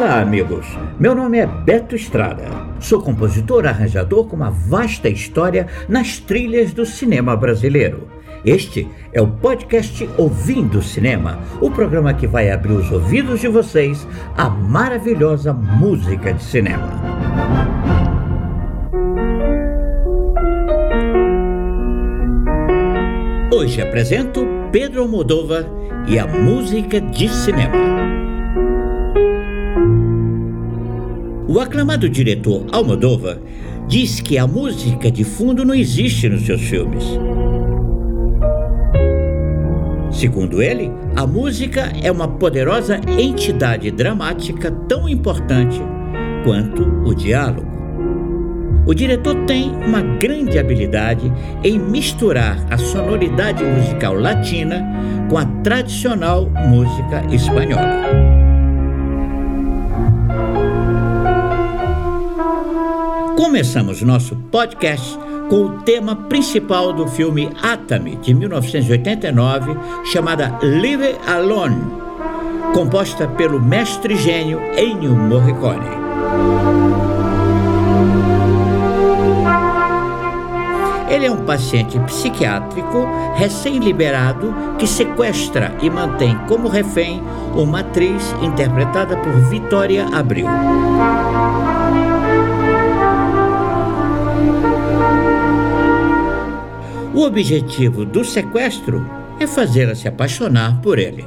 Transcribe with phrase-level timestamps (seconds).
[0.00, 0.64] Olá, amigos.
[0.96, 2.44] Meu nome é Beto Estrada.
[2.78, 8.08] Sou compositor arranjador com uma vasta história nas trilhas do cinema brasileiro.
[8.44, 14.06] Este é o podcast Ouvindo Cinema, o programa que vai abrir os ouvidos de vocês
[14.36, 16.92] à maravilhosa música de cinema.
[23.52, 25.66] Hoje apresento Pedro Almodóvar
[26.06, 28.27] e a música de cinema.
[31.48, 33.38] O aclamado diretor Almodóvar
[33.88, 37.02] diz que a música de fundo não existe nos seus filmes.
[40.10, 45.80] Segundo ele, a música é uma poderosa entidade dramática tão importante
[46.44, 47.66] quanto o diálogo.
[48.84, 51.32] O diretor tem uma grande habilidade
[51.64, 54.84] em misturar a sonoridade musical latina
[55.30, 58.37] com a tradicional música espanhola.
[63.38, 65.16] Começamos nosso podcast
[65.48, 71.80] com o tema principal do filme Atami, de 1989, chamada Live Alone,
[72.74, 75.86] composta pelo mestre gênio Ennio Morricone.
[81.08, 87.22] Ele é um paciente psiquiátrico recém-liberado que sequestra e mantém como refém
[87.54, 90.48] uma atriz interpretada por Vitória Abril.
[97.18, 99.04] O objetivo do sequestro
[99.40, 101.24] é fazê-la se apaixonar por ele.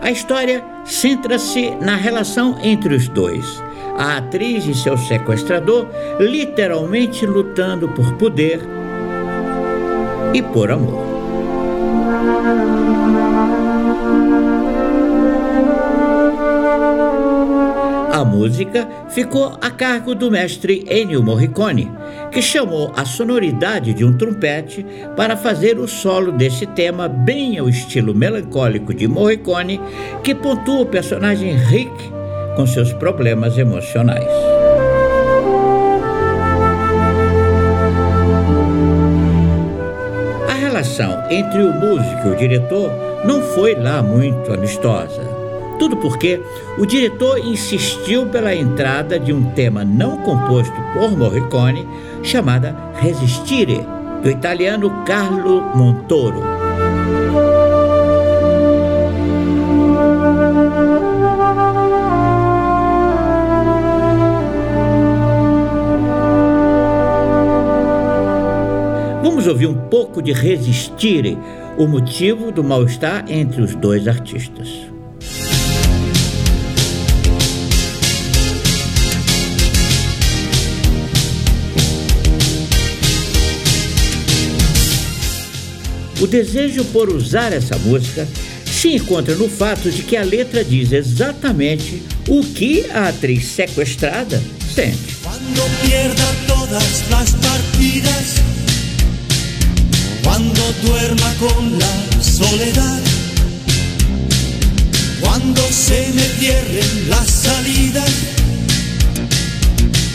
[0.00, 3.62] A história centra-se na relação entre os dois.
[3.96, 5.86] A atriz e seu sequestrador
[6.18, 8.60] literalmente lutando por poder
[10.34, 11.00] e por amor.
[18.22, 21.90] A música ficou a cargo do mestre Ennio Morricone,
[22.30, 27.68] que chamou a sonoridade de um trompete para fazer o solo desse tema bem ao
[27.68, 29.80] estilo melancólico de Morricone,
[30.22, 31.90] que pontua o personagem Rick
[32.54, 34.30] com seus problemas emocionais.
[40.48, 42.88] A relação entre o músico e o diretor
[43.24, 45.31] não foi lá muito amistosa.
[45.82, 46.40] Tudo porque
[46.78, 51.88] o diretor insistiu pela entrada de um tema não composto por Morricone,
[52.22, 53.84] chamada Resistire,
[54.22, 56.40] do italiano Carlo Montoro.
[69.20, 71.36] Vamos ouvir um pouco de Resistire,
[71.76, 74.91] o motivo do mal-estar entre os dois artistas.
[86.20, 88.26] O desejo por usar essa música
[88.64, 94.42] se encontra no fato de que a letra diz exatamente o que a atriz sequestrada
[94.74, 95.14] sente.
[95.22, 98.42] Quando pierda todas las partidas,
[100.24, 103.00] quando duerma con la soledad,
[105.20, 108.10] quando se me cierren las salidas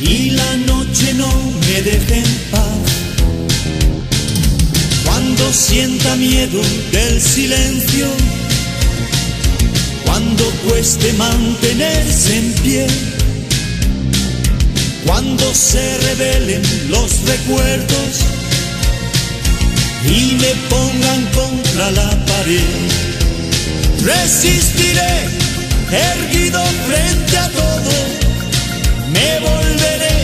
[0.00, 1.28] y la noche no
[1.66, 2.91] me deje en paz.
[6.22, 6.62] Miedo
[6.92, 8.06] del silencio,
[10.04, 12.86] cuando cueste mantenerse en pie,
[15.04, 18.12] cuando se revelen los recuerdos
[20.04, 22.70] y me pongan contra la pared,
[24.04, 25.14] resistiré
[25.90, 27.94] erguido frente a todo,
[29.10, 30.18] me volveré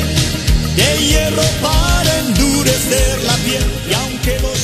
[0.76, 4.58] de hierro para endurecer la piel y aunque los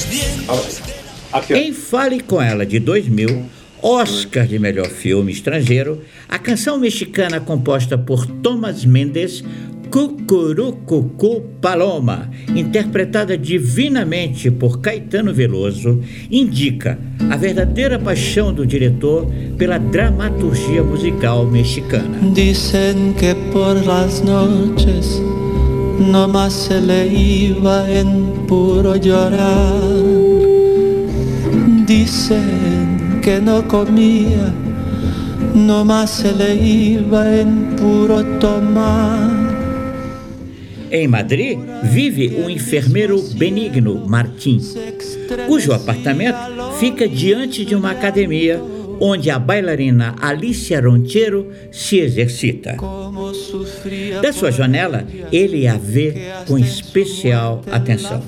[1.50, 3.42] Em Fale Com Ela, de 2000,
[3.82, 9.42] Oscar de melhor filme estrangeiro, a canção mexicana composta por Thomas Mendes,
[9.90, 16.00] Cucurucucu Paloma, interpretada divinamente por Caetano Veloso,
[16.30, 16.98] indica
[17.28, 19.26] a verdadeira paixão do diretor
[19.58, 22.16] pela dramaturgia musical mexicana.
[22.32, 25.20] Dicen que por las noches
[25.98, 30.13] no más se le iba en puro llorar.
[31.86, 34.52] Dicen que no comía,
[35.54, 39.30] no más se le iba en puro tomar.
[40.90, 44.60] Em Madrid, vive o enfermeiro Benigno Martim,
[45.46, 46.38] cujo apartamento
[46.78, 48.60] fica diante de uma academia
[49.00, 52.76] onde a bailarina Alicia Ronchero se exercita.
[54.22, 56.14] Da sua janela, ele a vê
[56.46, 58.22] com especial atenção.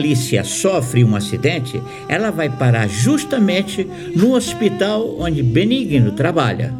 [0.00, 3.86] Alicia sofre um acidente, ela vai parar justamente
[4.16, 6.72] no hospital onde Benigno trabalha.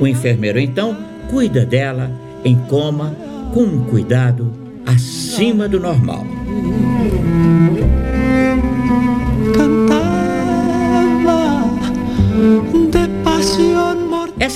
[0.00, 0.96] O enfermeiro então
[1.30, 2.10] cuida dela
[2.44, 3.16] em coma
[3.54, 4.52] com um cuidado
[4.84, 6.26] acima do normal.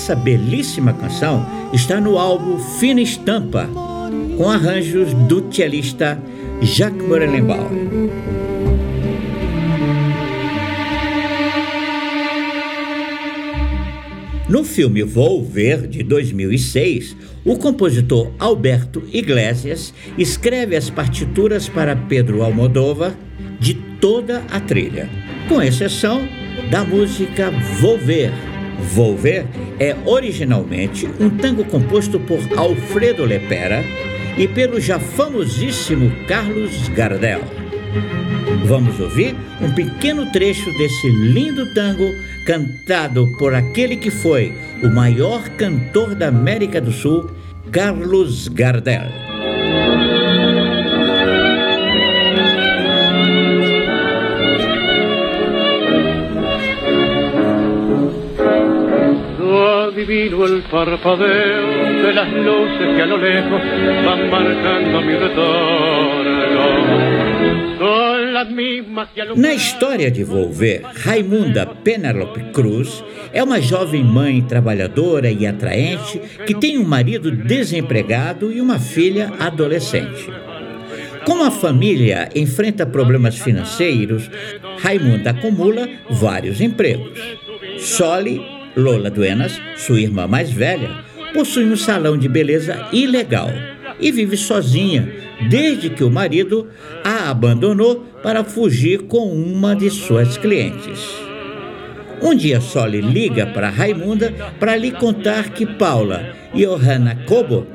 [0.09, 3.69] Essa belíssima canção está no álbum Fina Estampa,
[4.39, 6.19] com arranjos do cellista
[6.63, 8.09] Jacques Morelenbaum.
[14.49, 17.15] No filme Volver, de 2006,
[17.45, 23.13] o compositor Alberto Iglesias escreve as partituras para Pedro Almodóvar
[23.61, 25.07] de toda a trilha,
[25.51, 26.27] com exceção
[26.71, 28.33] da música Volver,
[28.79, 29.47] Volver
[29.79, 33.85] é originalmente um tango composto por Alfredo Lepera
[34.37, 37.41] e pelo já famosíssimo Carlos Gardel.
[38.65, 42.09] Vamos ouvir um pequeno trecho desse lindo tango
[42.47, 44.53] cantado por aquele que foi
[44.83, 47.31] o maior cantor da América do Sul,
[47.73, 49.38] Carlos Gardel.
[59.99, 63.61] Divino el parpadeo de las luces que a lo lejos
[64.05, 66.29] van marcando mi retorno.
[69.37, 73.03] Na história de Volver, Raimunda Penelope Cruz
[73.33, 79.33] é uma jovem mãe trabalhadora e atraente que tem um marido desempregado e uma filha
[79.41, 80.31] adolescente.
[81.25, 84.31] Como a família enfrenta problemas financeiros,
[84.81, 87.19] Raimunda acumula vários empregos.
[87.79, 90.89] Sole Lola Duenas, sua irmã mais velha,
[91.35, 93.51] possui um salão de beleza ilegal
[93.99, 95.13] e vive sozinha
[95.51, 96.69] desde que o marido
[97.03, 101.01] a abandonou para fugir com uma de suas clientes.
[102.23, 107.67] Um dia Sole liga para Raimunda para lhe contar que Paula Johanna Kobo,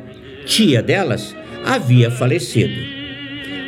[0.46, 1.36] tia delas,
[1.66, 2.76] havia falecido.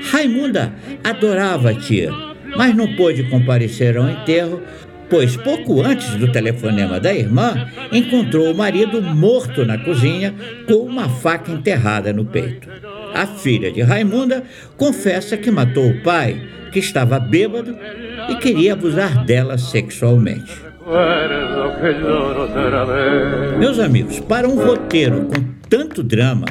[0.09, 0.73] Raimunda
[1.03, 2.11] adorava a tia,
[2.55, 4.61] mas não pôde comparecer ao enterro
[5.09, 10.33] pois pouco antes do telefonema da irmã, encontrou o marido morto na cozinha
[10.67, 12.69] com uma faca enterrada no peito.
[13.13, 14.43] A filha de Raimunda
[14.77, 16.41] confessa que matou o pai,
[16.71, 17.77] que estava bêbado
[18.29, 20.53] e queria abusar dela sexualmente.
[23.57, 26.45] Meus amigos, para um roteiro com tanto drama,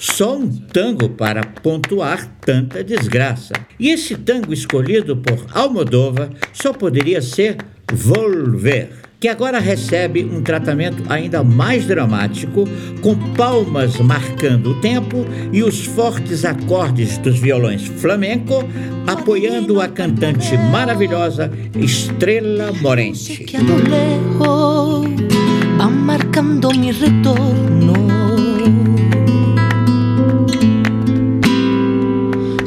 [0.00, 3.52] só um tango para pontuar tanta desgraça.
[3.78, 7.56] E esse tango escolhido por Almodóvar só poderia ser
[7.92, 12.64] Volver, que agora recebe um tratamento ainda mais dramático,
[13.02, 18.64] com palmas marcando o tempo e os fortes acordes dos violões flamenco
[19.06, 23.46] apoiando a cantante maravilhosa Estrela Morente.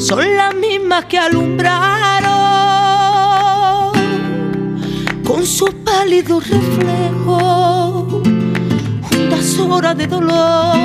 [0.04, 1.18] Son las mismas que
[5.54, 8.24] su pálido reflejo,
[9.04, 10.80] juntas horas de dolor.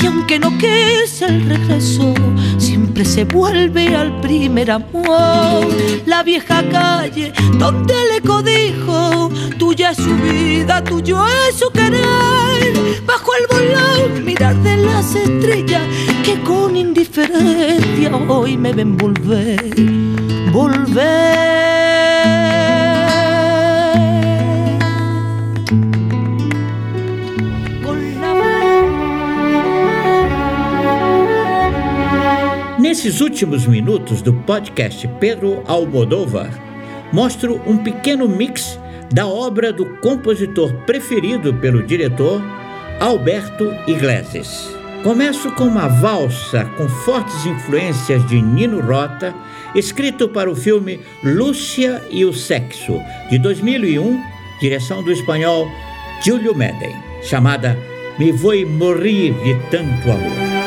[0.00, 2.14] Y aunque no quise el regreso,
[2.58, 5.66] siempre se vuelve al primer amor.
[6.06, 13.02] La vieja calle donde le codijo, tuya es su vida, tuyo es su querer.
[13.04, 15.82] Bajo el volón, mirar de las estrellas
[16.24, 19.74] que con indiferencia hoy me ven volver,
[20.52, 21.63] volver.
[33.04, 36.48] Nesses últimos minutos do podcast Pedro Almodóvar,
[37.12, 38.80] mostro um pequeno mix
[39.12, 42.42] da obra do compositor preferido pelo diretor
[42.98, 44.70] Alberto Iglesias.
[45.02, 49.34] Começo com uma valsa com fortes influências de Nino Rota,
[49.74, 54.18] escrito para o filme Lúcia e o Sexo, de 2001,
[54.62, 55.68] direção do espanhol
[56.24, 56.96] Júlio Medem.
[57.22, 57.78] chamada
[58.18, 60.63] Me Vou Morrer de Tanto Amor.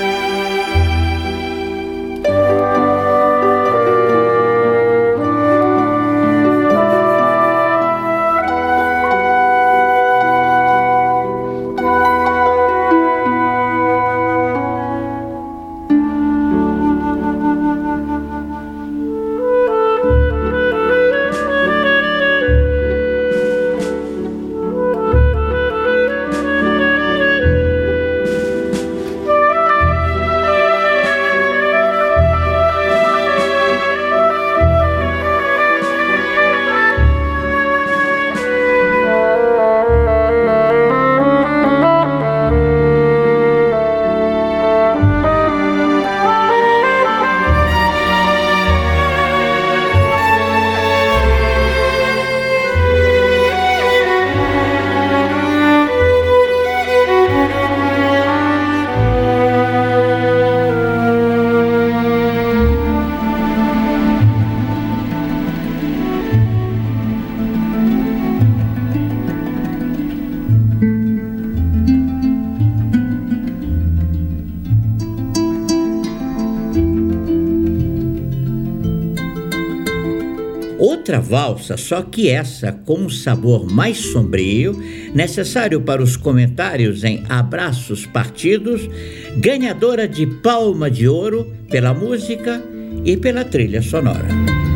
[81.28, 84.82] Valsa, só que essa com um sabor mais sombrio,
[85.14, 88.90] necessário para os comentários em Abraços Partidos,
[89.38, 92.64] ganhadora de Palma de Ouro pela música
[93.04, 94.67] e pela trilha sonora.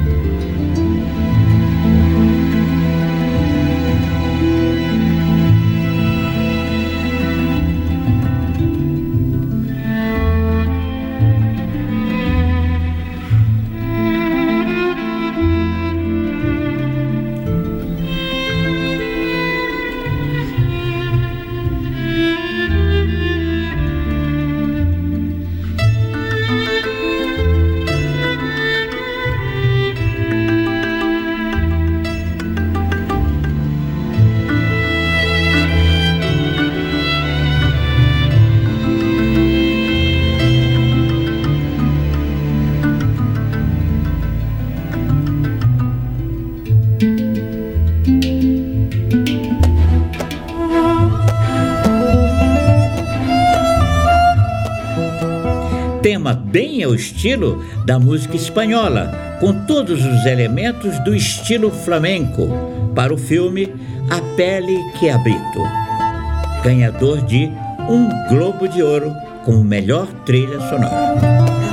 [56.52, 62.50] Bem ao estilo da música espanhola, com todos os elementos do estilo flamenco,
[62.94, 63.74] para o filme
[64.10, 65.64] A Pele que Habito,
[66.64, 67.50] ganhador de
[67.90, 69.14] um Globo de Ouro
[69.46, 71.71] como melhor trilha sonora.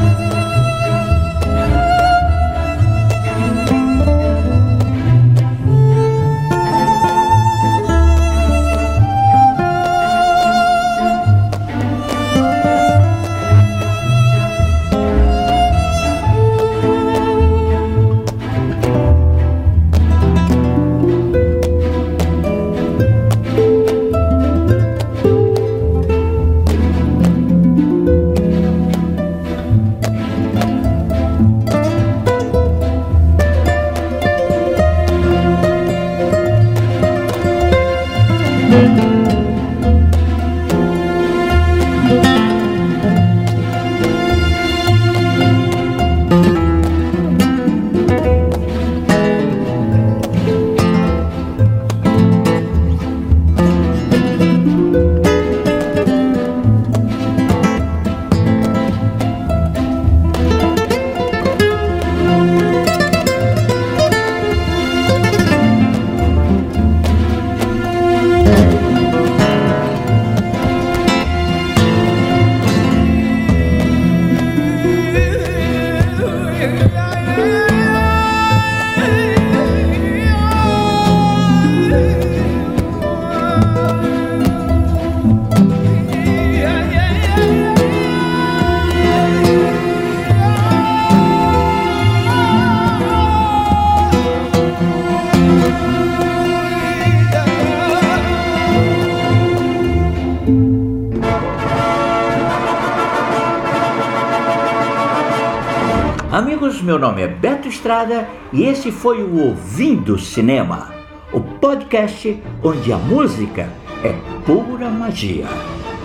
[106.83, 110.95] Meu nome é Beto Estrada e esse foi o Ouvindo Cinema,
[111.33, 113.69] o podcast onde a música
[114.05, 114.13] é
[114.47, 115.47] pura magia.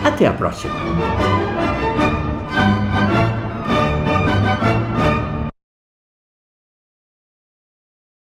[0.03, 0.73] Até a próxima.